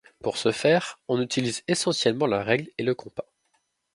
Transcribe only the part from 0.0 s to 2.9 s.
Pour ce faire, on utilise essentiellement la règle et